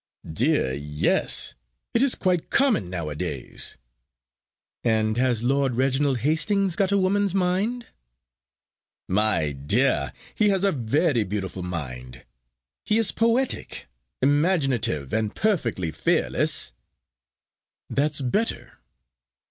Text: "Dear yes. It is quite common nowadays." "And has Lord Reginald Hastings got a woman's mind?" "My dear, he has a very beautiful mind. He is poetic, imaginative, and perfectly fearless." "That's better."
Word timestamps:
"Dear 0.27 0.73
yes. 0.73 1.53
It 1.93 2.01
is 2.01 2.15
quite 2.15 2.49
common 2.49 2.89
nowadays." 2.89 3.77
"And 4.83 5.15
has 5.17 5.43
Lord 5.43 5.75
Reginald 5.75 6.17
Hastings 6.21 6.75
got 6.75 6.91
a 6.91 6.97
woman's 6.97 7.35
mind?" 7.35 7.85
"My 9.07 9.51
dear, 9.51 10.11
he 10.33 10.49
has 10.49 10.63
a 10.63 10.71
very 10.71 11.23
beautiful 11.23 11.61
mind. 11.61 12.25
He 12.83 12.97
is 12.97 13.11
poetic, 13.11 13.85
imaginative, 14.23 15.13
and 15.13 15.35
perfectly 15.35 15.91
fearless." 15.91 16.73
"That's 17.87 18.21
better." 18.21 18.79